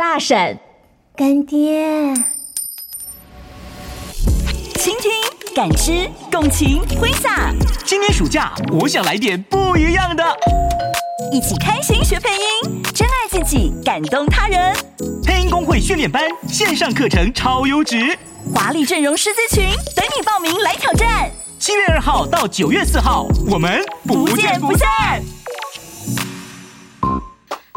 [0.00, 0.58] 大婶，
[1.14, 2.14] 干爹，
[4.76, 5.12] 倾听、
[5.54, 7.52] 感知、共情、挥洒。
[7.84, 10.24] 今年暑假，我想来点不一样的，
[11.30, 14.74] 一起开心学配音，真爱自己，感动他人。
[15.22, 18.18] 配音工会训练班线上课程超优质，
[18.54, 21.30] 华丽阵容师资群等你报名来挑战。
[21.58, 25.22] 七月二号到九月四号，我们不见不散。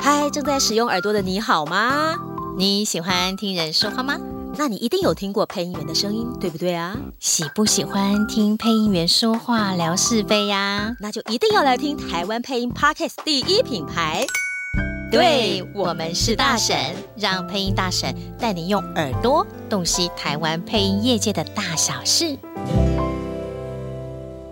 [0.05, 2.17] 嗨，正在使用耳朵的你好吗？
[2.57, 4.19] 你喜欢听人说话吗？
[4.57, 6.97] 那你一定有听过配音员的声音，对不对啊？
[7.21, 10.93] 喜不喜欢听配音员说话聊是非呀？
[10.99, 14.25] 那就一定要来听台湾配音 Podcast 第一品牌。
[15.09, 16.77] 对，我们是大婶，
[17.15, 22.37] 让配音大婶带你用耳朵洞悉台湾配音业界的大小事。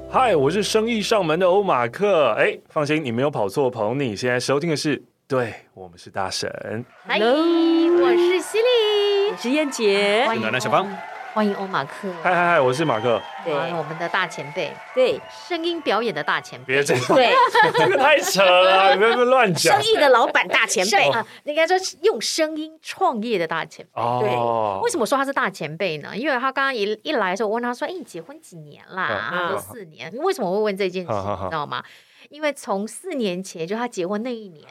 [0.09, 2.33] 嗨，我是生意上门的欧马克。
[2.39, 5.03] 哎，放心，你没有跑错棚，你现在收听的是。
[5.31, 6.85] 对，我们是大神。
[7.07, 10.85] Hello，我是犀利，我是燕姐，欢迎暖暖小芳，
[11.33, 12.11] 欢迎欧马克。
[12.21, 13.21] 嗨嗨嗨，我是马克。
[13.45, 16.73] 对，我们的大前辈，对，声音表演的大前辈。
[16.73, 17.33] 别这样，对，
[17.79, 19.81] 这个太扯了，你别别乱讲。
[19.81, 24.01] 生意的老板大前辈啊，应该说用声音创业的大前辈。
[24.19, 26.11] 对，为什么说他是大前辈呢？
[26.13, 31.09] 因为他刚刚一一来的时候，我问他说：“哎，你结婚几年啦？”他说：“四年。”为什么我会问这件事？
[31.09, 31.81] 你知道吗？
[32.29, 34.67] 因为从四年前就他结婚那一年。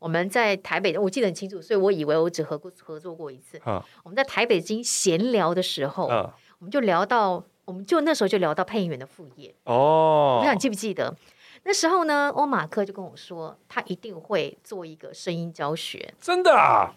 [0.00, 3.56] 我们在台北，我记得很清楚，所以我以为我只合过合作过一次。
[3.64, 9.54] 啊、我们在台北经闲聊的时候，啊、我们就聊到，我们就那时候就聊到配音员的副业。
[9.64, 11.14] 哦，我不知道你记不记得，
[11.64, 16.12] 那时候呢，欧马克就跟我说，他一定会做一个声音教学。
[16.20, 16.94] 真的啊！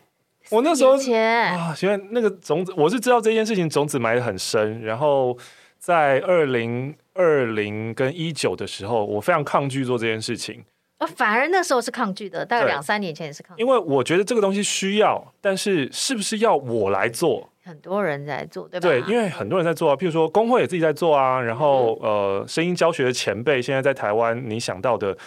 [0.49, 4.81] 我那时候前啊，因为那个种子，我是知道这件事情种子埋的很深。
[4.81, 5.37] 然后
[5.77, 10.63] 在二零二零跟一九的时候，我非常抗拒做这件事情。
[11.05, 13.61] 反而那时候是抗拒的，大概两三年前也是抗拒。
[13.61, 17.49] 因为我觉得这个东西需要，但是是不是要我来做？
[17.65, 18.87] 很多人在做，对吧？
[18.87, 25.17] 对，因为很多人在做啊，譬如说工会也自己在做啊，然后、嗯、呃，声音教学的前辈现在在台湾，你想到的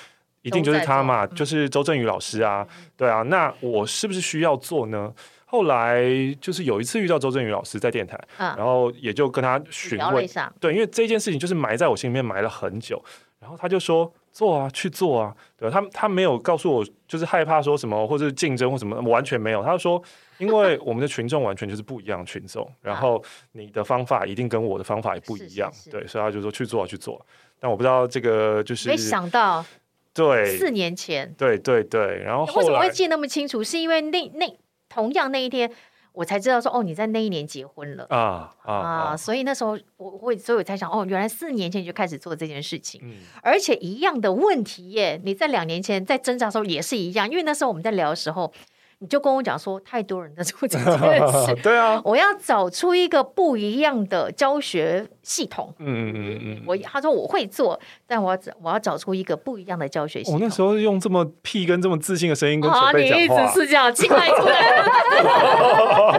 [0.43, 5.11] 一定就是他嘛，就是周振宇老师啊，嗯、对啊，那我是不是需要做呢？
[5.47, 6.05] 后来
[6.39, 10.29] 就是有一次遇到周振宇老师在电台，嗯、然后也就跟他询问，
[10.61, 13.03] 对，因为这件事情就是埋在我心里面埋了很久，
[13.41, 14.13] 然后他就说。
[14.37, 19.65] 做啊，去做啊，对，他他没有告诉我，就是害怕说什么或者竞争或什么，完全没有。
[19.65, 20.03] 他说，
[20.37, 27.25] 因为 我们的群众完全就是不一样的群众，然后你的方法一定跟我的方法也不一样，是是是对，所以他就说去做啊，去做。
[27.59, 29.65] 但我不知道这个就是没想到，
[30.13, 33.65] 对，四年前，对对对，然后后为什么会记得那么清楚？
[33.65, 34.55] 是因为那那
[34.91, 35.73] 同样那一天。
[36.17, 39.17] 我才知道说哦，你在那一年结婚了啊啊，啊！
[39.17, 48.51] 所以那时候我我，所以我才想哦，原来四年前就开始做这件事情，嗯、而且一样的问题耶，你在两年前在挣扎的时候也是一样，因为那时候我们在聊的时候。
[48.99, 55.75] 你就跟我讲说，太多人在做 这件事， 对啊，我要找出一个不一样的教学系统。
[55.79, 60.35] 嗯嗯嗯，我他说我会做，但我要找我要找出一个不一样的教学系统。
[60.35, 66.19] 我那时候用这么屁跟这么自信的声音跟前辈讲话，你一直是这样，进来出来，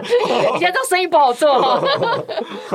[0.54, 1.82] 你现在这声音不好做。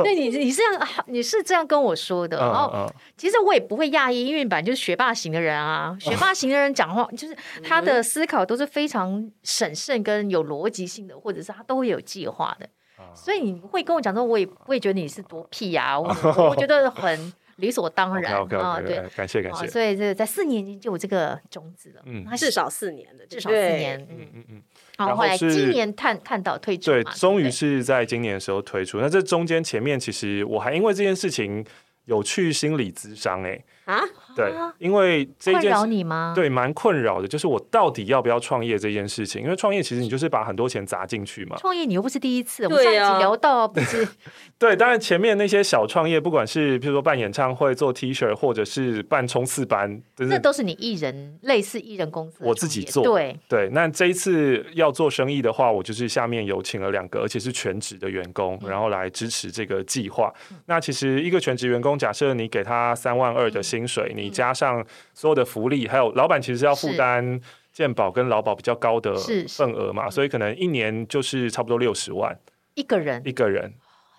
[0.02, 2.36] 对，你你是这样，你是这样跟我说的。
[2.36, 7.34] 然后其实我也不会讶异，因为本来就是学霸型的人啊，学霸型的人讲话就是
[7.66, 9.93] 他的思考都是非常审慎。
[10.02, 12.68] 跟有逻辑性的，或者是他都会有计划的，
[13.14, 16.08] 所以你会跟我讲说，我也不会觉得你是多屁啊，我
[16.48, 19.66] 我觉得很 理所当然啊，对，感谢感谢。
[19.66, 24.62] 所以这在四年前就有这个种子了，嗯，至少四年的，至少四年，嗯嗯嗯。
[24.98, 29.00] 然后后来今年看看到推出，对，终于是在今年的时候推出。
[29.00, 31.64] 那这中间前面其实我还因为这件事情
[32.06, 33.64] 有去心理咨商哎。
[33.84, 34.00] 啊，
[34.34, 36.32] 对，因为这件事困扰你吗？
[36.34, 39.42] 对，蛮困扰的，就是我到底要不要创业这件事情。
[39.42, 41.56] 因为创业其实你就是把很多钱砸进去嘛。
[41.58, 44.08] 创业你又不是第一次，我们上一集聊到不是？
[44.58, 53.04] 对，当然前面那些小创业，不管是比如说办演唱会、做 T 恤，或者是办冲刺班，那都是你艺人类似艺人公司，我自己做。
[53.04, 60.32] 对对，那这一次要做生意的话，我就是下面有请了两个，而且是全职的员工，然后来支持这个计划。
[60.66, 64.84] 那其实一个全职员工，假设你给他三万二的薪水，你加上
[65.14, 67.40] 所有的福利，还有老板其实要负担
[67.72, 69.16] 健保跟劳保比较高的
[69.48, 72.38] 份额嘛，所以可能一年就是差不多六十万
[72.74, 73.72] 一个人，一个人，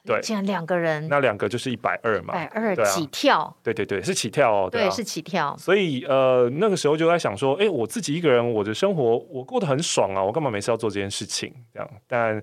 [0.05, 5.55] 对，这样两个人，那两个就是一百二嘛，百二起跳，对对对，是起跳哦，对，是起跳。
[5.57, 11.53] 所以呃，那个时候就在想说，哎，我自己一个人，我的生活我过得很爽啊，我干嘛每次要做这件事情？
[11.73, 12.41] 这样，但。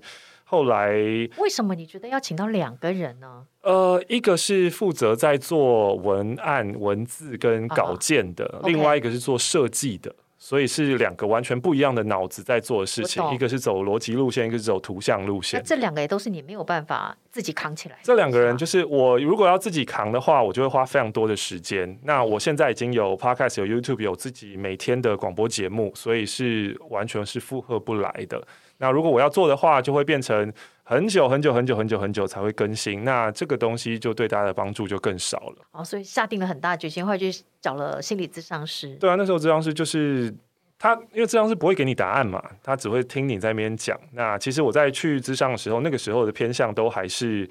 [0.53, 0.91] 后来，
[1.39, 3.43] 为什么你觉得要请到两个人呢？
[3.61, 8.67] 呃，一个是负责在做文案、文字跟稿件的，uh -huh.
[8.67, 10.13] 另外一个是做设计的。
[10.37, 15.63] 所以是两个完全不一样的脑子在做的事情，一个是走逻辑路线，一个是走图像路线。
[15.63, 17.97] 这两个也都是你没有办法自己扛起来。
[18.03, 21.97] 这两个人就是我，如果要自己扛的话，我就会花非常多的时间。
[22.03, 28.45] 那我现在已经有 Podcast、有 YouTube、有自己每天的广播节目，所以是完全是负荷不来的。
[28.77, 30.51] 那如果我要做的话，就会变成
[30.83, 33.05] 很久很久很久很久很久才会更新。
[33.05, 35.55] 那这个东西就对大家的帮助就更少了。
[35.71, 37.27] 哦，所以下定了很大决心，后来就
[37.61, 38.95] 找了心理咨商师。
[38.95, 40.33] 对啊，那时候咨商师就是
[40.77, 43.97] 他，因为咨商师不会给你答案嘛，他只会听你在那边讲。
[44.11, 47.47] 那其实我在去咨商的时候，那个时候的偏向都还是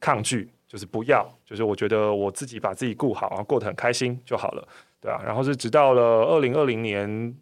[0.00, 4.68] 抗拒，就是不要，就是我觉得我自己把自己顾好，然后过得很开心就好了，
[5.00, 5.22] 对啊。
[5.24, 7.34] 然后是直到了二零二零年，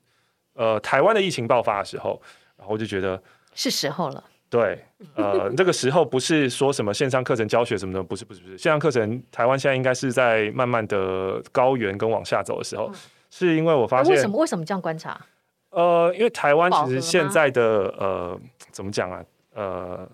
[0.55, 2.23] 呃，台湾的疫情爆发的时候。
[2.63, 3.21] 然后我就觉得
[3.55, 4.23] 是时候了。
[4.49, 4.85] 对，
[5.17, 8.57] 呃， 这个时候不是说什么线上课程教学什么的，不是，不是，不是。
[8.57, 12.95] 线上课程，台湾现在应该是在慢慢的高原跟往下走的时候，嗯、
[13.31, 14.39] 是因为我发现为什么？
[14.39, 15.21] 为什么这样观察？
[15.71, 18.39] 呃，因为台湾其实现在的呃，
[18.71, 19.25] 怎么讲啊？
[19.55, 20.09] 呃，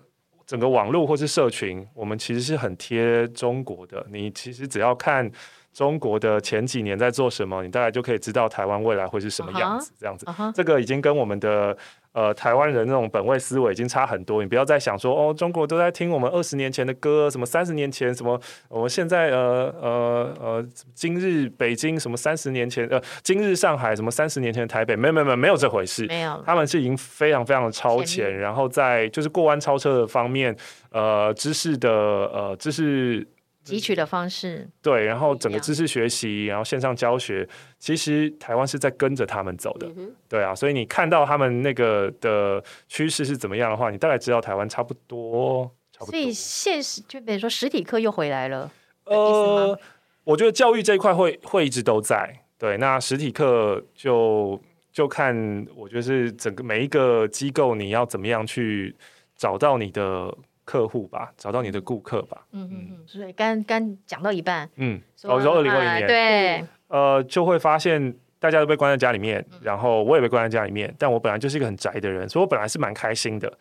[0.47, 4.03] 整个网络或是社群，我们其实是很贴中国的。
[4.09, 5.29] 你其实只要看
[5.73, 9.91] 中国的前几年在做什么，你大概就可以知道台湾未来会是什么样子。
[9.91, 10.51] Uh 这样子，uh -huh.
[10.53, 11.77] 这个已经跟我们的。
[12.19, 18.37] 呃，台湾人那种本位思维已经差很多，你不要再想说哦，中国都在听我们二十年前的歌，什么三十年前什么，
[18.67, 30.53] 我们现在呃呃呃，今日北京什么三十年前呃，今日上海什么三十年前的台北，没有没有没有没有这回事，没有，他们是已经非常非常的超前，然后在就是过弯超车的方面，
[30.91, 33.25] 呃，知识的呃知识。
[33.69, 46.11] 汲取的方式对，然后整个知识学习，然后线上教学，其实台湾是在跟着他们走的，嗯，对啊，所以你看到他们那个的趋势是怎么样的话，你大概知道台湾差不多，差不多。
[46.11, 48.71] 所以现实就比如说实体课又回来了，
[49.05, 49.79] 呃，
[50.23, 54.59] 我觉得教育这一块会会一直都在，对，那实体课就
[54.91, 58.95] 就看，我觉得是整个每一个机构你要怎么样去
[59.35, 60.35] 找到你的。
[60.69, 62.45] 客户吧，找到你的顾客吧。
[62.51, 63.07] 嗯嗯嗯。
[63.07, 70.93] 所以刚刚讲到一半，嗯，我说二零二零年，对，呃，就会发现大家都被关在家里面，然后我也被关在家里面。
[70.99, 73.51] 但我本来就是一个很宅的人，所以我本来是蛮开心的。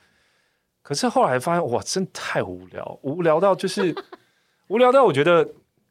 [0.83, 3.95] 可是后来发现，哇，真的太无聊，无聊到就是
[4.69, 5.49] 无聊到我觉得，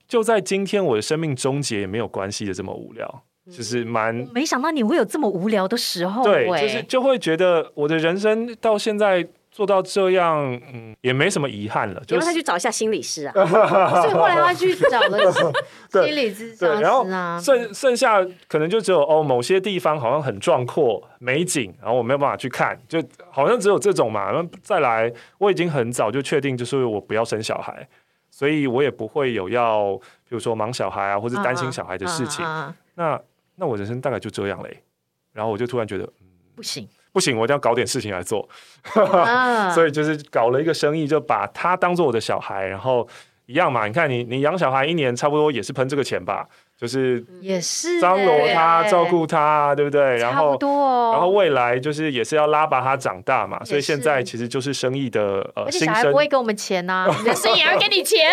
[0.08, 9.28] 就在今天我的生命终结也没有关系的这么无聊，就是蛮没想到你会有这么无聊的时候，对，就是就会觉得我的人生到现在。
[9.58, 10.38] 做到这样，
[10.72, 12.00] 嗯，也没什么遗憾了。
[12.06, 15.18] 就是他去找一下心理师啊， 所以后来他去找了
[15.90, 16.80] 心理咨询师啊。
[16.80, 17.04] 然后
[17.42, 24.32] 剩剩下可能就只有哦，某些地方好像很壮阔美景，然后我没有办法去看，就好像只有这种嘛。
[24.32, 27.90] 然后再来，我已经很早就确定，就是我不要生小孩，
[28.30, 32.46] 所以我也不会有要，比如说忙小孩啊，或者担心小孩的事情。
[32.46, 33.20] 啊啊啊啊那
[33.56, 34.84] 那我人生大概就这样嘞。
[35.34, 36.88] 然后我就突然觉得，嗯，不行。
[37.18, 38.48] 不行，我一定要搞点事情来做，
[39.74, 43.08] 所以就是搞了一个生意，就把他当做我的小孩，然后
[43.48, 43.88] 一样嘛。
[43.88, 46.48] 你看你，你你养小孩一年差不多也是喷这个钱吧？
[46.80, 50.18] 就是也是张罗他，照顾他，对不对？
[50.18, 53.64] 然后多，然后未来就是也是要拉拔他长大嘛。
[53.66, 58.30] 所以现在其实就是生意的呃，新生不会给我们钱呐、啊， 生意也要给你钱，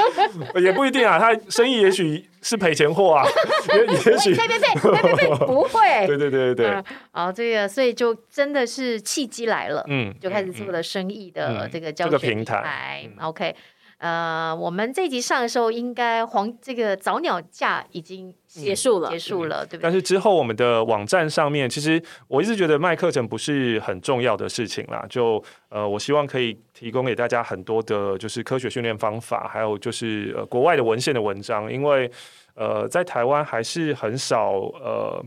[0.62, 1.18] 也不一定啊。
[1.18, 3.24] 他生意也许是赔钱货啊，
[3.72, 6.06] 也也许呸呸呸呸呸呸，不会。
[6.06, 6.66] 对对对对对。
[6.66, 13.02] 啊、嗯，这个所以就真的是契机来了，嗯，就开始做了生意的这个教学、嗯嗯这个、平台。
[13.04, 13.56] 嗯、OK。
[13.98, 19.82] 呃，我们这一集上的时候，应该黄这个早鸟价已经结束了，嗯、结束了，对不对？
[19.82, 25.04] 但是之后我们的网站上面，其实我一直觉得卖课程不是很重要的事情啦。
[25.10, 32.08] 就呃，我希望可以提供给大家很多的，就是科学训练方法，还有就是呃国外的文献的文章，因为
[32.54, 35.20] 呃在台湾还是很少呃，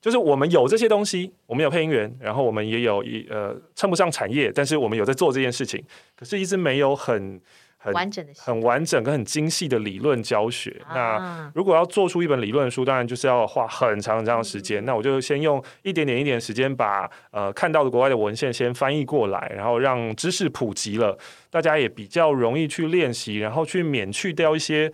[0.00, 5.82] 就是我们有这些东西，我们有配音员，然后我们也有一呃称不上产业，但是我们有在做这件事情，
[6.16, 7.40] 可是一直没有很。
[7.86, 10.82] 很完整的、很完整跟很精细的理论教学。
[10.86, 10.94] 啊。
[10.94, 14.82] 那如果要做出一本理论书，当然就是要花很长很长的时间。
[14.82, 14.86] 嗯。
[14.86, 21.16] 那我就先用一点点、一点时间，把呃看到的国外的文献先翻译过来，然后让知识普及了，
[21.50, 24.92] 大家也比较容易去练习，然后去免去掉一些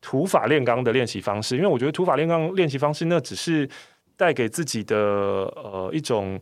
[0.00, 1.56] 土法炼钢的练习方式。
[1.56, 3.68] 因为我觉得土法炼钢练习方式，那只是
[4.16, 6.40] 带给自己的呃一种。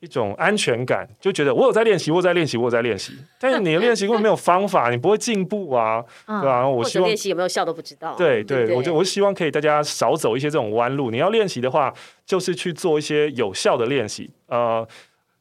[0.00, 3.12] 一种安全感，就觉得我有在练习，我有在练习，我有在练习。
[3.38, 6.66] 但是你的练习根本没有方法，你不会进步啊， 对吧？
[6.66, 8.14] 我希望练习有没有效都不知道。
[8.16, 11.10] 对对，对，我就我希望可以大家少走一些这种弯路。
[11.10, 11.92] 你要练习的话，
[12.24, 14.30] 就是去做一些有效的练习。
[14.46, 14.86] 呃，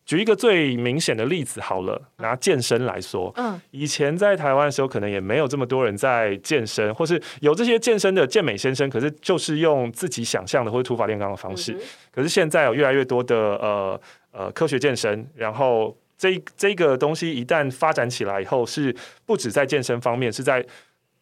[0.05, 11.77] 举一个最明显的例子好了，拿健身来说，嗯，以前在台湾的时候，可能也没有这么多人在健身，或是有这些健身的健美先生，可是就是用自己想象的或者土法炼钢的方式。
[12.11, 14.01] 可是现在有越来越多的呃
[14.31, 18.95] 呃科学健身，然后这这个东西一旦发展起来以后，是
[19.25, 20.65] 不止在健身方面，是在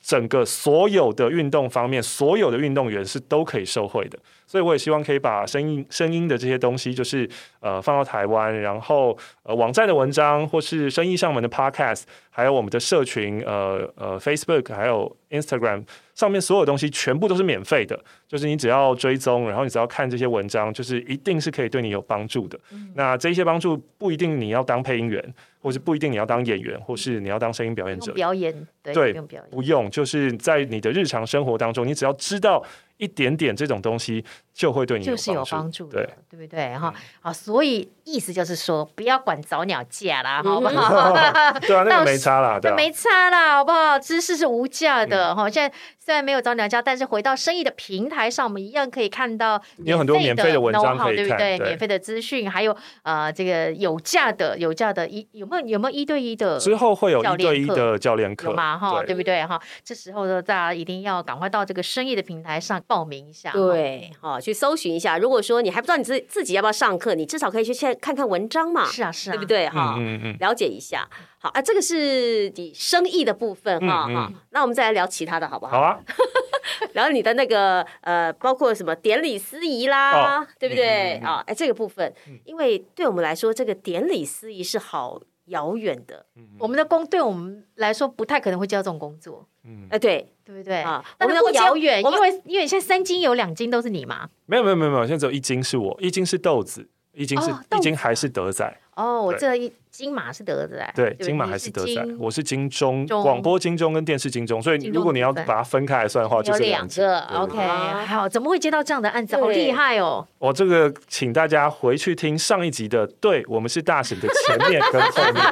[0.02, 4.18] 整个所有的运动方面，所有的运动员是都可以受惠的。
[4.46, 12.04] 所以我也希望可以把声音声音的这些东西，就是呃放到台湾，然后呃网站的文章，或是生意上门的 Podcast，
[12.38, 22.60] 还有我们的社群，呃呃 Facebook，还有 Instagram 上面所有东西全部都是免费的，就是你只要追踪，然后你只要看这些文章，就是一定是可以对你有帮助的。
[22.72, 28.14] 嗯、那这些帮助不一定你要当配音员，或是不一定你要当演员，或是你要当声音表演者。
[28.14, 28.54] 表演
[28.84, 32.64] 对，对不用，不用，就是在你的日常生活当中，你只要知道。
[33.00, 34.26] 一点点这种东西
[34.58, 36.76] 就会对你就是有帮助的，对对不对？
[36.76, 41.14] 哈、嗯，好，所以意思就是说，不要管早鸟价啦， 好不好？
[41.62, 44.00] 对啊，那个没差啦，对，没差啦，好不好？
[44.00, 45.52] 知识是无价的，哈、嗯。
[45.52, 51.58] 现在虽然没有早鸟价，但是回到生意的平台上，我们一样可以看到你有很多免费的文章可以看，对不对？
[51.60, 56.58] 对免费的资讯，还有呃，这个有价的、有价的一有没有有没有一对一的？
[56.60, 58.76] 之后会有一对一的教练课嘛？
[58.76, 59.46] 哈，对不对？
[59.46, 63.52] 哈，这时候呢，大家一定要赶快到这个生意的平台上报名一下。
[63.52, 65.18] 对，好，去搜寻一下。
[65.18, 68.86] 如果说你还不知道你自自己要不要上课，你至少可以去先看看文章嘛。
[68.86, 69.68] 是啊，是啊，对不对？
[69.68, 71.06] 哈，嗯嗯，了解一下。
[71.38, 74.32] 好啊，这个是你生意的部分哈哈。
[74.52, 75.78] 那我们再来聊其他的好不好？
[75.78, 76.00] 好啊。
[76.94, 81.16] 聊你的那个呃，包括什么典礼司仪啦，对不对？
[81.18, 82.14] 啊，哎，这个部分，
[82.46, 86.26] 因为对我们来说，这个典礼司仪是好遥远的。
[86.58, 89.46] 我们的工对我们来说不太可能会接到这种工作。
[89.64, 91.04] 嗯，哎，对，对不对啊？
[91.20, 94.30] 我们不遥远，因为因为现在三斤有两斤都是你嘛？
[94.46, 98.82] 没有没有没有没有，现在只有一斤是我，一斤是豆子，一斤是一斤还是德仔？
[98.96, 107.20] 哦，我这一金马是德仔，对，金马还是德仔，我是金钟，广播金钟跟电视金钟，所以如果你要把它分开来算的话，就是两个。
[107.22, 107.58] OK，
[108.06, 109.36] 好，怎么会接到这样的案子？
[109.38, 110.24] 好厉害哦！
[110.38, 115.44] 我这个请大家回去听上一集的，对我们是大婶的前面跟后面。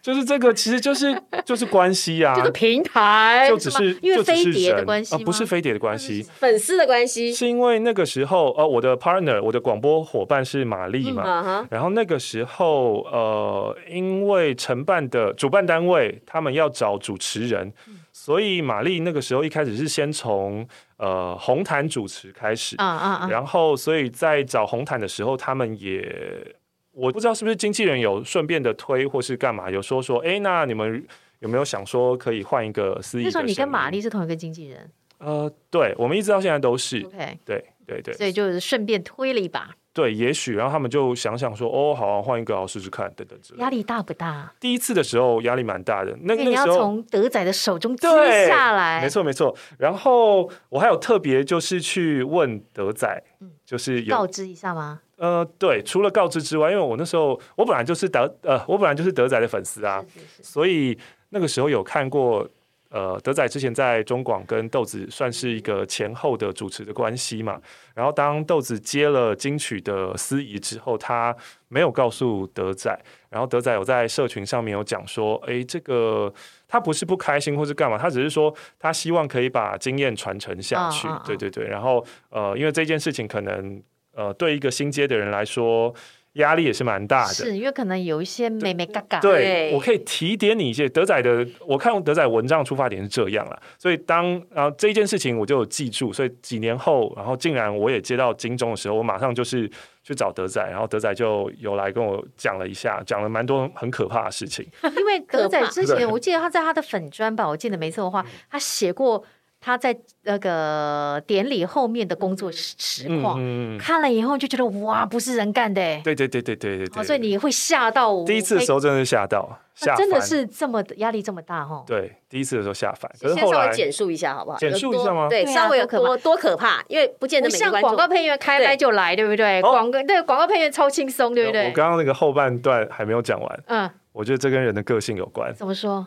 [0.00, 5.20] 就是这个，其实就是就是关系啊，这个平台就只是因为飞碟的关系吗？
[5.24, 13.41] 不是飞碟的关系，粉丝的关系，是因为那个时候，呃，我的 partner，我的广播伙伴是玛丽嘛，然后那个时候，呃，
[13.88, 17.72] 因为承办的主办单位他们要找主持人，
[18.12, 26.54] 所以玛丽那个时候一开始是先从呃红毯主持开始，然后所以在找红毯的时候，他们也。
[26.94, 31.02] 我不知道是不是经纪人有顺便的推或是干嘛，有说说，哎，那你们
[31.38, 33.24] 有没有想说可以换一个司仪？
[33.24, 34.90] 那时候你跟玛丽是同一个经纪人？
[35.16, 37.00] 呃，对，我们一直到现在都是。
[37.46, 39.74] 对对对，所以就是顺便推了一把。
[39.94, 43.60] 对，也许，然后他们就想想说，哦，好啊，换一个，我试试看，等等之类。
[43.60, 44.50] 压力大不大？
[44.58, 48.08] 第一次的时候压力蛮大的，那那个时候你要从德仔的手中接
[48.48, 49.54] 下来，没错没错。
[49.78, 55.00] 然后我还有特别就是去问德仔，嗯，就是告知一下吗？
[55.16, 62.48] 呃，对，除了告知之外，因为我那时候我本来就是德呃，我本来就是德仔的粉丝啊，是是是，所以那个时候有看过
[62.92, 67.58] 呃，德仔之前在中广跟豆子算是一个前后的主持的关系嘛。
[67.94, 71.34] 然后当豆子接了金曲的司仪之后，他
[71.68, 72.96] 没有告诉德仔，
[73.30, 76.32] 然后德仔有在社群上面有讲说，哎，这个
[76.68, 81.66] 他不是不开心或是干嘛，他只是说他希望可以把经验传承下去，哦哦哦对对对。
[81.66, 83.82] 然后呃，因为这件事情可能。
[84.14, 85.90] 呃，对一个新接的人来说，
[86.34, 87.34] 压力也是蛮大的。
[87.34, 89.20] 是因为可能有一些美美嘎嘎。
[89.20, 93.62] 对，对我可以提点你一些德仔的，我看德仔文章出发点是这样了。
[93.78, 99.70] 所以当然后这一件事情我就有记住，所以几年后，然后竟然我也接到金钟的时候，我马上就是
[100.02, 104.66] 去找德仔，然后德仔就有来跟我讲了一下，讲了蛮多很可怕的事情。
[104.96, 109.24] 因为德仔之前我记得他在他的粉砖吧，我记得没错的话，他写过。
[109.64, 115.80] 他在那个典礼后面的工作实况，嗯嗯、看了以后就觉得哇，不是人干的。
[116.02, 117.04] 对对对对对对，对。
[117.04, 118.26] 所以你会吓到我。
[118.26, 121.84] 第一次的时候真的是吓到，吓真的是这么压力这么大哈。
[121.86, 123.08] 对，第一次的时候吓翻。
[123.20, 124.58] 可是后来简述一下好不好？
[124.58, 125.28] 简述一下吗？
[125.30, 127.56] 对，稍微有可怕，多可怕，因为不见得每。
[127.56, 129.62] 像广告配音员开麦就来，对不对？
[129.62, 131.68] 广告对广告配音员超轻松，对不对？
[131.68, 133.62] 我刚刚那个后半段还没有讲完。
[133.66, 135.54] 嗯，我觉得这跟人的个性有关。
[135.54, 136.04] 怎么说？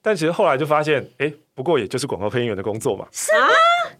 [0.00, 3.06] 但其实后来就发现，哎，不过也就是广告配音员的工作嘛。
[3.10, 3.48] 是啊，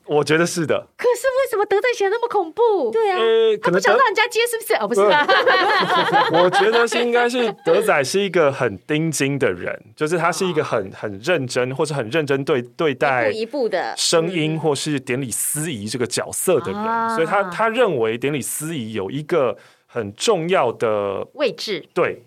[0.07, 0.87] 我觉得是的。
[0.97, 2.91] 可是为什么德仔写那么恐怖？
[2.93, 3.19] 对啊，
[3.61, 4.75] 他不想让人家接，是不是？
[4.75, 5.01] 哦，不是。
[6.33, 22.23] 我觉得是应该是德仔是一个很钉金的人，就是他是一个很很认真，或是很认真对对待一步的声音，或是典礼司仪这个角色的人，所以他他认为典礼司仪有一个很重要的位置，对，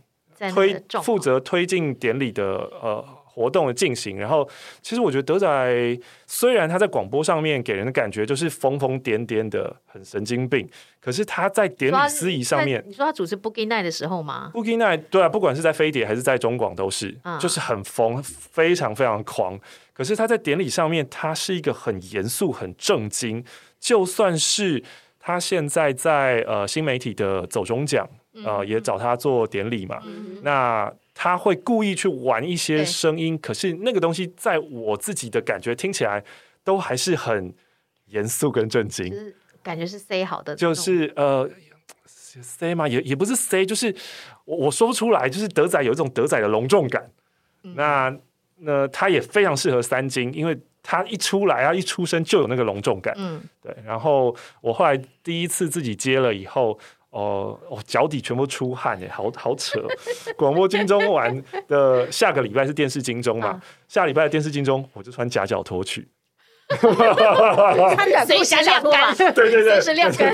[0.51, 3.06] 推负责推进典礼的呃。
[3.34, 4.48] 活动的进行，然后
[4.82, 10.70] 其实我觉得德仔虽然他在广播上面给人的感觉就是疯疯癫癫的，很神经病，
[11.00, 19.58] 可是他在典礼司仪上面，你说他主持 Boogie Night 的时候吗？Boogie Night 对啊，不管是在飞碟还是在中广都是，嗯、就是很疯，非常非常狂。
[19.94, 23.44] 可是他在典礼上面，他是一个很严肃、很正经。
[23.80, 24.84] 就算是
[25.20, 28.08] 他现在在呃新媒体的走中奖，
[28.46, 30.92] 呃、嗯、也找他做典礼嘛，嗯、那。
[31.13, 36.24] 他会故意去玩一些声音，可是那个东西在我自己的感觉听起来
[36.63, 37.53] 都还是很
[38.08, 41.50] 严肃跟震惊，感觉是 say 好的，就是呃
[42.06, 43.94] say 嘛，也也不是 say，就是
[44.46, 47.12] 我我说不出来，就是德仔有一种德仔的隆重感。
[47.63, 48.18] 嗯、那
[48.60, 53.13] 那他也非常适合三金，因为他一出来啊，一出生就有那个隆重感。
[53.18, 53.75] 嗯，对。
[53.86, 56.80] 然后我后来第一次自己接了以后。
[57.12, 59.82] 哦哦，脚底全部出汗哎，好好扯！
[60.38, 63.48] 广播金钟完的下个礼拜是电视金钟嘛？
[63.50, 66.08] 啊、下礼拜的电视金钟，我就穿夹脚拖去。
[66.80, 69.13] 穿短裤夹脚拖嘛？
[69.13, 70.34] 对对对，是晾干。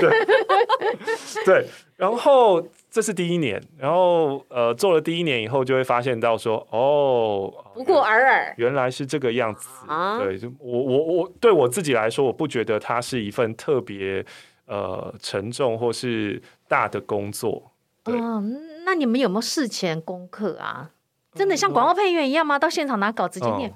[1.44, 1.66] 对，
[1.96, 10.20] 然后这是第一年，然后呃，做了第一年以后，就会发现到说，哦，不过尔尔，原来是这个样子啊！
[10.22, 14.24] 对，就我我我对我自己来说，我不觉得它是一份特别
[14.66, 16.40] 呃沉重或是。
[16.68, 17.72] 大的工作，
[18.04, 18.42] 哦，
[18.84, 20.90] 那你们有没有事前功课啊？
[21.34, 22.58] 真的像广告配音员一样吗？
[22.58, 23.72] 到现场拿稿直接念？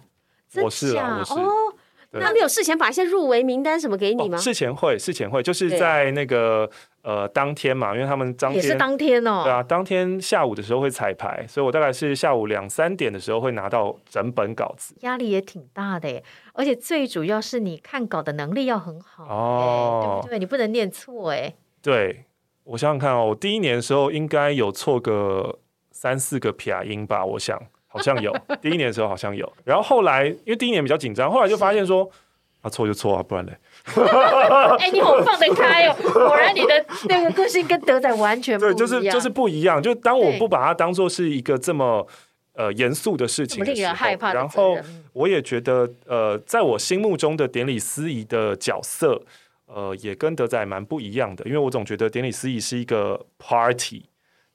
[0.62, 1.50] 我是啊，我是哦。
[2.14, 4.36] 那你有事前把一些入围名单什么给你吗？
[4.36, 6.68] 事前会，事前会，就是在那个
[7.00, 16.22] 呃当天嘛，因为他们当天也是当天哦，对啊，当天下午的时候会彩排，所以我大概是下午两三点的时候会拿到整本稿子，压力也挺大的耶，
[16.52, 20.38] 而且最主要是你看稿的能力要很好哦，对不对？
[20.38, 22.26] 你不能念错哎，对。
[22.64, 25.58] 我想想看哦，我第一年的时候应该有错个
[25.90, 28.34] 三四个撇音吧，我想好像有。
[28.60, 32.08] 第一年的时候好像有，然后后来因为第一年比较紧张，后来就发现说
[32.60, 33.52] 啊错就错啊，不然嘞。
[34.78, 38.76] 哎，你好放得开哦，果然你的 那个个性跟德仔完全不一样。
[38.76, 39.82] 对，就是就是不一样。
[39.82, 42.06] 就当我不把它当做是一个这么
[42.54, 44.32] 呃严肃的事情的时候，害怕。
[44.32, 44.78] 然后
[45.12, 49.20] 我也觉得呃，在我心目中的典礼司仪的角色。
[49.74, 54.04] 呃，也跟德仔蛮不一样的，因为我总觉得典礼司仪是一个 party，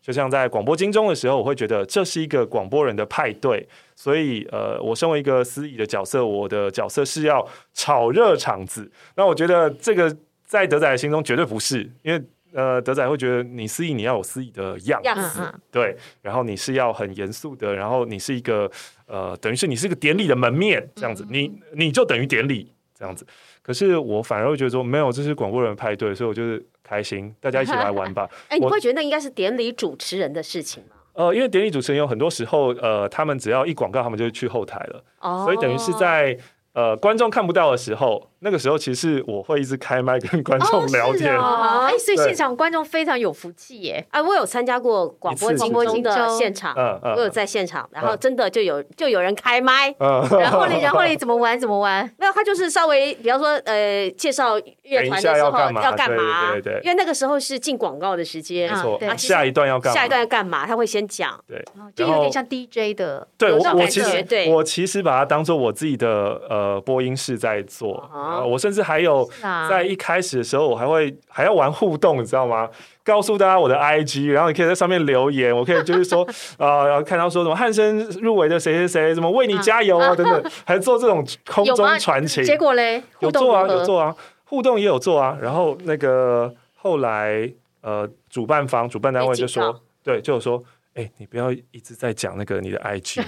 [0.01, 8.91] 就像在广播金钟的时候，我会觉得这是一个广播人的派对，所以呃，我身为一个司仪的角色，我的角色是要炒热场子。
[9.15, 18.71] 那我觉得这个在德仔的心中绝对不是，因为呃，德仔会觉得你司仪你要有司仪的样子，样对，然后你是要很严肃的，然后你是一个
[19.05, 23.27] 呃，等于是你是一个典礼的门面这样子，你你就等于典礼这样子。
[23.67, 28.27] 可是我反而会觉得说，没有，这是广播人派对，所以我就是开心，大家一起来玩吧。
[28.47, 30.95] 哎、欸，你会觉得那应该是典礼主持人的事情吗？
[31.13, 36.37] 呃，因为典礼主持人有很多时候，呃，他们只要一广告，他们就去后台了，哦、所以等于是在。
[36.73, 41.33] 呃，观众看不到的时候，那个时候其实我会一直开麦跟观众聊天。
[41.35, 44.05] 哎，所以现场观众非常有福气耶！
[44.11, 46.75] 啊，我有参加过广播金钟的现场，
[47.15, 52.03] 我有在现场，然后真的就有就有人开麦，然后呢 然后你怎么玩怎么玩？
[52.19, 56.51] 没有，他就是稍微比方说呃介绍乐团的时候要干嘛？
[56.51, 58.99] 对对，因为那个时候是进广告的时间，错。
[59.17, 59.99] 下一段要干嘛？
[59.99, 60.67] 下一段要干嘛？
[60.67, 61.63] 他会先讲，对，
[61.95, 63.27] 就有点像 DJ 的。
[63.37, 66.67] 对我我其实我其实把它当做我自己的呃。
[66.67, 67.93] 呃，播音室在做，
[68.35, 69.27] 呃，我甚至还有
[69.69, 72.69] 在一开始的时候，我还会还要玩互动，你知道吗？
[73.03, 82.43] 告诉大家我的 IG，然后你可以在上面留言，我可以就是说啊，然 后看到说什么汉森入围的谁谁谁，什么为你加油啊等等，还做这种空中传情。
[82.43, 84.13] 结果嘞，有做啊，有做啊，
[84.45, 85.37] 互动也有做啊。
[85.41, 87.49] 然后那个后来
[87.81, 90.61] 呃，主办方主办单位就说，对，就有说。
[90.97, 93.21] 哎、欸，你不要一直在讲那个你的 IG，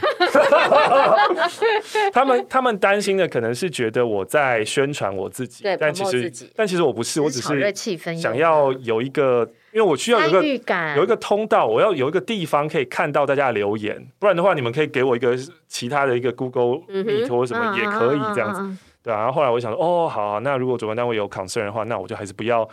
[2.12, 7.72] 他们他们担心的可能是觉得我在宣传我自己，但其实但其实我不是，我只是
[8.18, 18.68] 想要有一个，因为我需要有一个有一个通道，我要有一个地方可以看到大家的留言，不然的话，你们可以给我一个其他的一个 Google Meet 或什么也可以这样子，
[19.04, 19.18] 对啊。
[19.20, 22.68] 然后后来我想说，哦，好啊，那如果主办单位有 concern 的话，那我就还是不要。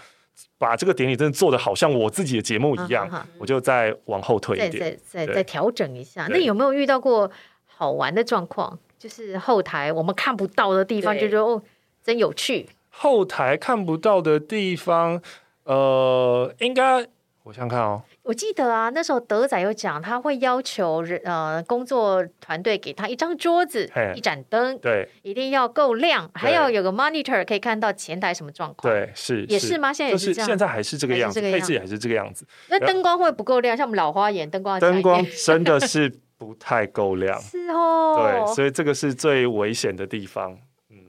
[0.58, 6.26] 把这个典礼真的做的好像我自己的节目一样，啊、我就再往后退一点，再再再调整一下。
[6.28, 7.30] 那有没有遇到过
[7.66, 8.78] 好玩的状况？
[8.98, 11.62] 就是后台我们看不到的地方，就说对哦，
[12.02, 12.68] 真有趣。
[12.88, 15.20] 后台看不到的地方，
[15.64, 17.06] 呃，应该
[17.42, 18.02] 我想想看哦。
[18.26, 28.92] 我记得啊，那时候德仔有讲，他会要求人呃工作团队给他一张桌子、一盏灯，对，一定要够亮，还要有个 monitor 可以看到前台什么状况。
[28.92, 29.92] 对，是也是吗？
[29.92, 32.44] 现在也是这样，现在还是这个样子，配置还是这个样子。
[32.68, 38.16] 那灯光会不够亮，像我们老花眼灯光，灯光真的 是不太够亮，是哦。
[38.18, 40.58] 对，所以这个是最危险的地方。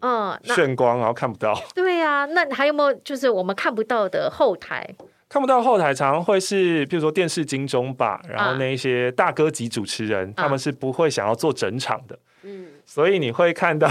[0.01, 1.59] 嗯，眩光然后看不到。
[1.73, 4.87] 对呀，那还有没有就是我们看不到的后台？
[5.29, 13.89] 看不到后台，常常会是，比如说电视金钟吧，然后那一些大哥级主持人，他们是不会想要做整场的，嗯，所以你会看到，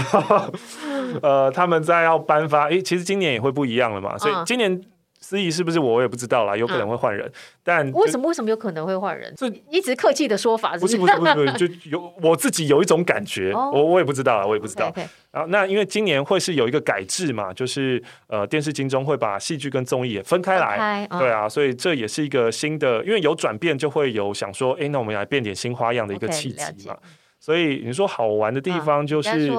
[1.21, 4.81] 呃，他们在要颁发，诶，其实今年也会不一样了嘛，所以今年。
[5.19, 7.29] 司仪是不是我我也不知道啦，有可能会换人，
[7.63, 9.33] 但为什么为什么有可能会换人？
[9.35, 14.93] 这一直客气的说法，不是不是不是不是，就有我自己有一种感觉，我我也不知道啦，我也不知道。
[15.31, 26.95] 然后那因为今年会是有一个改制嘛，就是呃电视金钟会把戏剧跟综艺也分开来，对啊，所以这也是一个新的，因为有转变就会有想说，哎，那我们来变点新花样的一个契机嘛。
[27.39, 29.51] 所以你说好玩的地方就是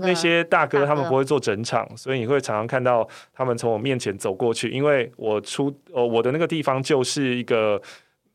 [0.00, 7.80] 那些大哥他们不会做整场，所以你会常常看到他们从我面前走过去，因为我出呃我的那个地方就是一个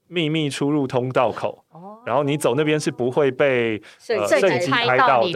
[0.07, 1.63] 秘密出入通道口，
[2.05, 5.31] 然后你走那边是不会被摄影机拍到的，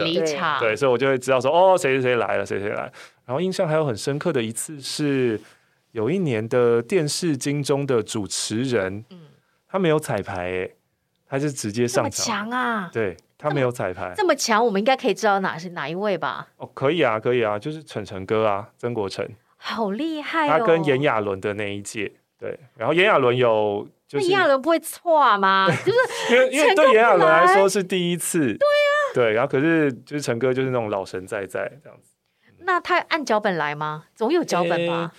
[0.58, 2.92] 对，所以我就会知道说哦谁谁谁来了谁谁来，
[3.24, 5.40] 然后印象还有很深刻的一次是
[5.92, 9.04] 有一年的电视金钟的主持人，
[9.68, 10.70] 他没有彩排哎，
[11.28, 13.16] 他是直接上场，强啊，对。
[13.42, 16.46] 他没有彩排，这么强，我们应该可以知道哪是哪一位吧？
[16.58, 20.58] 哦，可以啊，可以啊，就是晨晨哥啊，曾国成，好厉害哦！
[20.58, 25.66] 他跟炎亚纶的那一届，对，然后炎亚纶有，就是炎亚纶不会错吗？
[25.84, 32.14] 就是因为因为对炎亚纶来说是第一次，对呀，对，然后可是就是陈哥就是那种老神在在这样子。
[32.64, 34.04] 那他按脚本来吗？
[34.14, 35.10] 总有脚本吧？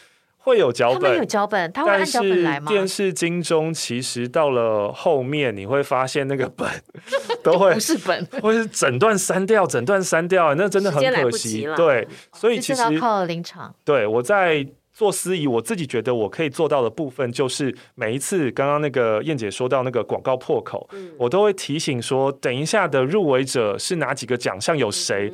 [0.43, 2.69] 会有脚本，有脚本，他会按脚本来吗？
[2.69, 6.69] 电视金钟其实到了后面，你会发现那个本
[7.41, 11.65] 都会不是本， 或是整段删掉，整段删掉，那真的很可惜。
[11.77, 13.73] 对，所以其实靠了临场。
[13.86, 25.34] 对，我在做司仪，我自己觉得我可以做到的部分，就是每一次刚刚那个燕姐说到那个广告破口，我都会提醒说，等一下的入围者是哪几个奖项，有谁？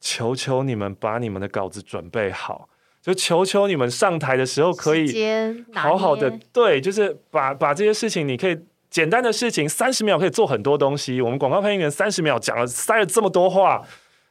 [0.00, 2.68] 求求你们把你们的稿子准备好。
[3.08, 5.26] 就求求你们上台的时候可以
[5.72, 8.58] 好好的，对，就是把把这些事情，你可以
[8.90, 11.22] 简单的事情，三十秒可以做很多东西。
[11.22, 13.82] 我们广告配音员三十秒讲了塞了这么多话。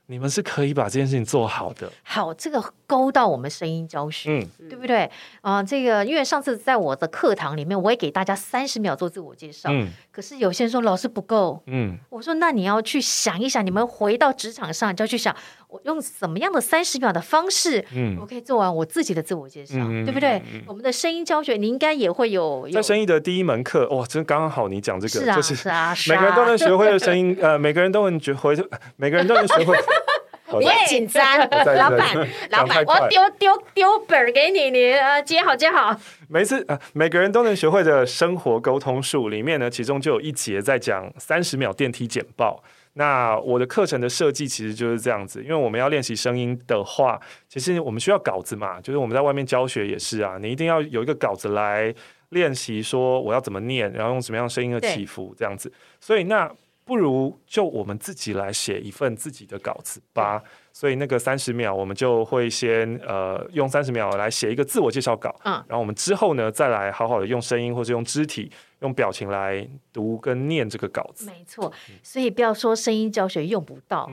[0.09, 1.91] 你们是可以把这件事情做好的。
[2.01, 5.03] 好，这个勾到我们声音教学，嗯，对不对？
[5.41, 15.35] 啊、呃，这个因为上次在我的课堂里面，我也给大家三十秒做自我介绍，嗯，可是有些人说老师不够，嗯，我说那你要去想一想，你们回到职场上就要去想，
[15.67, 20.41] 我用什么样的三十秒的方式，嗯，我可以做完我自己的自我介绍，嗯、对不对？
[20.53, 28.55] 嗯、我们的声音教学，你应该也会有，有在声音的第一门课，哇，真刚刚好你讲这个，是啊，就是是啊，每个人都能学会的声音，呃，每个人都能学会，
[28.95, 29.75] 每个人都能学会。
[30.59, 35.95] 你也紧张，老板，老板，我丢丢丢本儿给你，你呃接好接好。
[36.29, 42.63] 每次啊，每个人都能学会的生活沟通术里面呢，其中就有一节在讲三十秒电梯简报。
[42.93, 51.93] 那我的课程的设计其实就是这样子，因为我们要练习声音的话，其实我们需要稿子嘛，就是我们在外面教学也是啊，你一定要有一个稿子来
[52.29, 55.71] 练习，说我要怎么念，然后用什么样声音的起伏这样子。
[55.99, 56.49] 所以那。
[56.87, 60.41] 不如就我们自己来写一份自己的稿子吧。
[60.71, 65.35] 所以那个三十秒，我们就会先呃用三十秒来写一个自我介绍稿。
[65.43, 71.25] 嗯，然后我们之后呢，再来好好的用声音或者用肢体、用表情来读跟念这个稿子。
[71.25, 71.71] 没错，
[72.01, 74.09] 所以不要说声音教学用不到，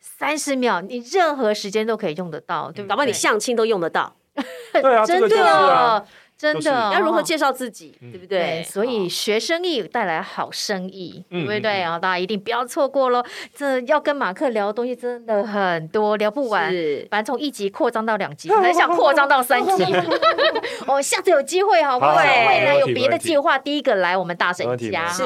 [0.00, 2.88] 三十秒你任何时间都可以用得到，对不对？
[2.88, 4.16] 搞不好你相亲都用得到。
[4.72, 6.06] 对啊，真的。
[6.44, 8.62] 真的要如何介绍自己，对不对？
[8.62, 11.98] 所以学生意带来好生意，对不对啊？
[11.98, 13.24] 大家一定不要错过喽！
[13.56, 16.70] 这要跟马克聊的东西真的很多，聊不完。
[17.10, 19.84] 反正从一集扩张到两集，很想扩张到三集。
[20.86, 22.16] 我 下次有机会，好不好？
[22.16, 25.22] 未来有别的计划，第一个来我们大神家，是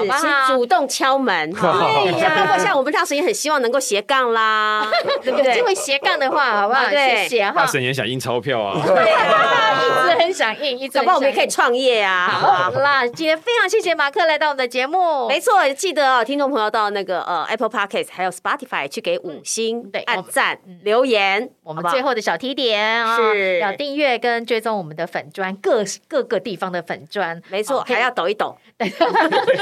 [0.46, 1.50] 主动敲门。
[1.52, 4.88] 对呀，包括像我们大神也很希望能够斜杠啦，
[5.22, 5.46] 对不对？
[5.48, 6.88] 有机会斜杠的话，好不好？
[6.90, 7.62] 谢谢哈。
[7.62, 10.98] 大神也想印钞票啊，对啊，一直很想印，一直。
[11.08, 12.28] 那我们也可以创业啊！
[12.28, 15.26] 好啦，今天非常谢谢马克来到我们的节目。
[15.26, 21.50] 没错，记得哦，听众朋友到那个呃 Apple Podcast 还有 Spotify 去给五星对按赞留言。
[21.62, 27.40] 我们最后的小提点是要订阅跟追踪我们的粉砖，各各个地方的粉砖。
[27.48, 28.58] 没错，还要抖一抖，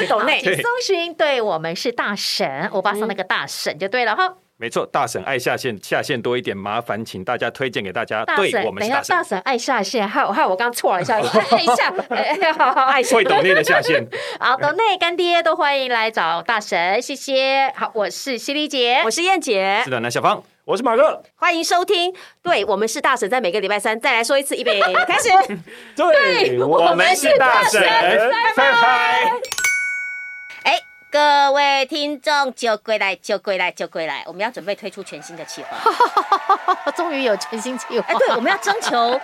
[0.08, 1.14] 抖内 搜寻。
[1.14, 4.34] 对，我们是大神，欧巴桑那个大神就对了哈。
[4.58, 8.24] 没错，大婶爱下线，下线多一点，麻烦请大家推荐给大家。
[8.24, 9.16] 大，对，我们是大婶。
[9.16, 11.22] 大婶爱下线，害我害我刚错了一下， 爱
[11.76, 13.16] 下，哎，好好爱下。
[13.16, 14.02] 会懂内的下线。
[14.40, 17.70] 好，懂内干爹都欢迎来找大神，谢谢。
[17.76, 22.14] 好，我是犀利姐，我是燕姐，是的，那小芳，我是马哥，欢迎收听。
[22.42, 25.28] 对，我们是大婶，在每个礼拜三再来说一次，预备开始。
[25.94, 27.82] 对，我们是大婶，
[28.56, 29.65] 拜拜。
[31.16, 34.22] 各位听众，就归来，就归来，就归来！
[34.26, 35.78] 我们要准备推出全新的企划，
[36.94, 38.04] 终于有全新企划。
[38.06, 39.18] 哎，对，我们要征求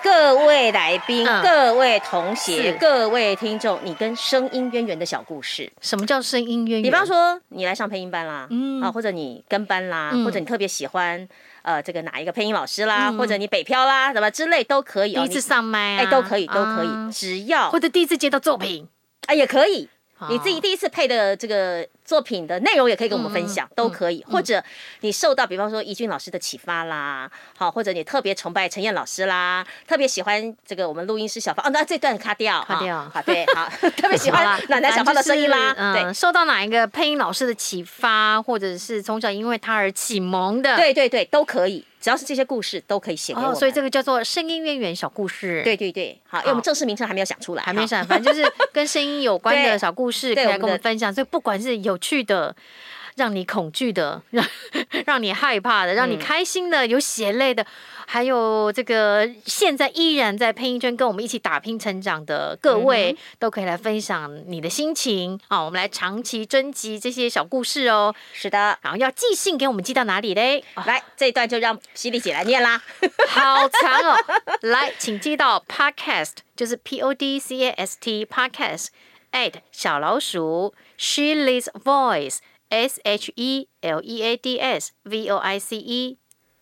[0.00, 5.72] 各位来宾、 嗯、各位同学、各位听众，你跟声音渊源的小故事。
[5.80, 6.82] 什么叫声音渊源？
[6.84, 11.28] 比方说，你来上配音班啦，嗯啊，或者你跟班啦，嗯、或者你特别喜欢
[11.62, 15.14] 呃这个哪一个配音老师啦，嗯、或者你北漂啦，什么之类都可以。
[15.14, 18.86] 第一次上麦啊，哎，都可以，都可以，啊、只要或者第一次接到作品，
[19.26, 19.88] 哎，也可以。
[20.30, 24.24] 你自己第一次配的这个作品的内容也可以跟我们分享，嗯、都可以。
[24.26, 24.62] 嗯、或者
[25.00, 41.84] 你受到比方说怡君老师的启发啦，好，或者你特别崇拜陈燕老师啦，特别喜欢这个我们录音师小芳哦，那这段卡掉，卡掉，好，对，好， 特别喜欢奶奶小芳的声音啦，嗯、对，受到哪一个配音老师的启发，或者是从小因为他而启蒙的，对对对，都可以。
[42.04, 45.62] 只要是这些故事都可以写给我、哦，所以这个叫做声音渊源小故事。
[45.64, 51.10] 对对对，好，因为我们正式名称还没有想出来，还没想，反正就是跟声音有关的 小故事，可以来跟我们分享。
[51.10, 52.54] 所以不管是有趣的。
[53.16, 54.44] 让你恐惧的， 让
[55.06, 57.64] 让你害怕的，让你开心的，有血泪的，
[58.06, 65.62] 还有这个现在依然在配音圈跟我们一起打拼成长的各位，嗯、都可以来分享你的心情啊！
[65.62, 68.14] 我们来长期征集这些小故事哦。
[68.32, 70.64] 是的，然后要寄信给我们，寄到哪里嘞？
[70.86, 72.82] 来，这一段就让犀利姐来念啦。
[73.28, 74.16] 好长哦，
[74.62, 78.88] 来，请寄到 podcast，就是 p o d c a s t podcast
[79.32, 82.38] at 小老鼠 she leads voice。
[82.73, 86.17] S H E L E A D S V O I C E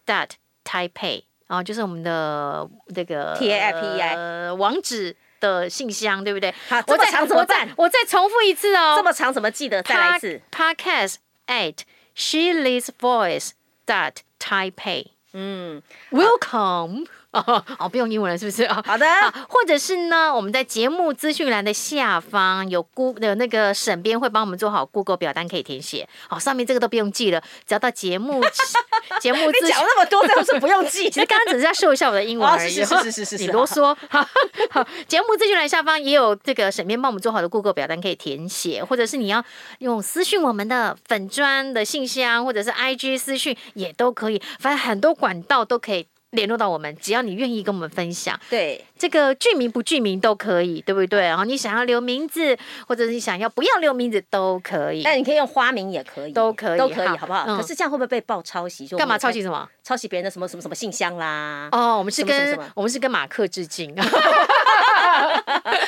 [0.05, 0.31] dot
[0.63, 6.53] Taipei，然后就是我们的这个 T A I P E I 呃网址的信箱，对不对？
[6.69, 7.69] 好，这么长怎么办？
[7.77, 9.83] 我再重复一次哦，这么长怎么记得？
[9.83, 11.15] 再来一次，Podcast
[11.47, 11.79] at
[12.15, 13.51] She Leads Voice
[13.85, 15.07] dot Taipei。
[15.33, 17.05] 嗯，Welcome。
[17.32, 18.82] 哦 哦，不用英文了，是不是啊？
[18.86, 19.06] 好的，
[19.48, 26.08] 或者是呢，我们在节目资讯栏的下方有 Google 的那个审编会帮我们做好 Google 表单可以填写。
[26.28, 28.42] 好，上面这个都不用记了，只要到节目
[29.20, 29.50] 节目。
[29.50, 31.08] 你讲那么多，最后是不用记。
[31.10, 32.70] 其实刚刚只是在秀一下我的英文而已。
[32.70, 33.96] 是是是是是，你啰嗦。
[34.08, 34.26] 好，
[35.08, 39.42] 节目资讯栏下方也有这个审编帮我们做好的 Google 表单可以填写，或者是你要
[39.78, 46.06] 用私讯我们的粉砖的信箱，或者是 IG 私讯也都可以，反正很多管道都可以。
[46.32, 51.20] 联络到我们，只要你愿意跟我们分享，对这个剧名不剧名都可以，对不对？
[51.20, 52.56] 然后你想要留名字，
[52.88, 55.02] 或者是你想要不要留名字都可以。
[55.02, 57.44] 但你可以用花名也可以，都可以，都可以，好不好？
[57.56, 58.88] 可是这样会不会被爆抄袭？
[58.88, 59.68] 干嘛抄袭什么？
[59.84, 61.68] 抄袭别人的什么什么什么信箱啦？
[61.72, 63.94] 哦，我们是跟我们是跟马克致敬。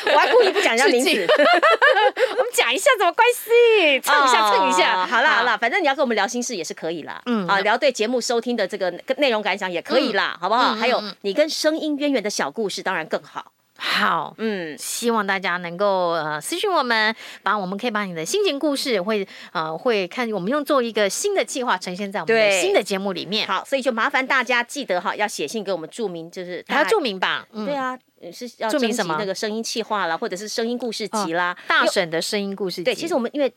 [0.06, 1.10] 我还故意不讲人家名字，
[2.36, 4.00] 我们讲一下怎么关系？
[4.00, 5.06] 蹭一下，蹭一下。
[5.06, 7.20] 好啦好啦，反正你要跟我们聊心事也是可以啦。
[7.26, 10.36] 嗯啊，聊对节目收听的这个内容感想也可以啦。
[10.40, 10.74] 好不好？
[10.74, 13.52] 还有你跟声音渊源的小故事，当然更好。
[13.76, 23.46] 好，嗯，希望大家能够呃私信我们，把我们可以把你的心情故事会呃会看我们用做一个新的计划呈现在我们的新的节目里面。
[23.46, 27.46] 好，所以就麻烦大家记得哈，要写信给我们注明，就是还要注明吧？
[27.52, 27.98] 对啊，
[28.32, 29.16] 是要注明什么？
[29.18, 32.84] 那个声音气化啦，或者是声音故事集啦，大婶的声音故事集。
[32.84, 33.52] 对，其实我们因为。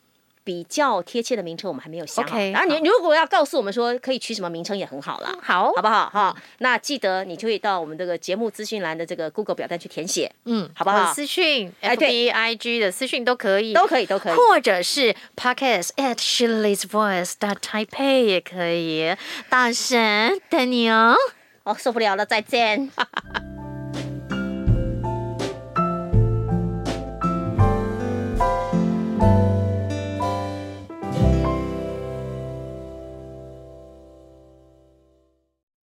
[0.48, 6.08] 比较贴切的名称我们还没有想好，然后你如果要告诉我们说可以取什么名称也很好啦，好，好不好？
[6.08, 11.12] 哈，那记得你就会到我们这个节目资讯栏的这个 Google 表单去填写，嗯，好不好？
[11.12, 19.14] 私讯 FB IG 的私讯都可以，都可以，都可以，或者是 Podcast at Shirley's Voice dot Taipei 也可以，
[19.50, 21.14] 大神等你哦，
[21.64, 22.90] 哦，受不了了，再见。